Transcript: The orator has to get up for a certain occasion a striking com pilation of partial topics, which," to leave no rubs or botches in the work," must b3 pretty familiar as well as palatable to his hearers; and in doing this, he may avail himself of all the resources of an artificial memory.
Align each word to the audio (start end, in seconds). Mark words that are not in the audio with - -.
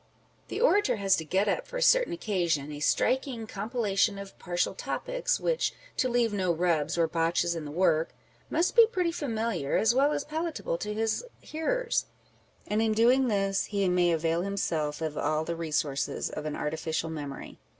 The 0.47 0.59
orator 0.59 0.95
has 0.95 1.15
to 1.17 1.23
get 1.23 1.47
up 1.47 1.67
for 1.67 1.77
a 1.77 1.81
certain 1.83 2.11
occasion 2.11 2.71
a 2.71 2.79
striking 2.79 3.45
com 3.45 3.69
pilation 3.69 4.19
of 4.19 4.35
partial 4.39 4.73
topics, 4.73 5.39
which," 5.39 5.75
to 5.97 6.09
leave 6.09 6.33
no 6.33 6.51
rubs 6.51 6.97
or 6.97 7.07
botches 7.07 7.53
in 7.53 7.65
the 7.65 7.71
work," 7.71 8.09
must 8.49 8.75
b3 8.75 8.91
pretty 8.91 9.11
familiar 9.11 9.77
as 9.77 9.93
well 9.93 10.11
as 10.11 10.23
palatable 10.23 10.79
to 10.79 10.95
his 10.95 11.23
hearers; 11.39 12.07
and 12.65 12.81
in 12.81 12.93
doing 12.93 13.27
this, 13.27 13.65
he 13.65 13.87
may 13.89 14.11
avail 14.11 14.41
himself 14.41 15.01
of 15.03 15.19
all 15.19 15.43
the 15.45 15.55
resources 15.55 16.31
of 16.31 16.45
an 16.47 16.55
artificial 16.55 17.11
memory. 17.11 17.59